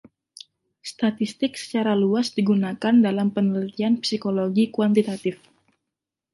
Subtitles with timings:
[0.91, 5.35] Statistik secara luas digunakan dalam penelitian psikologi kuantitatif.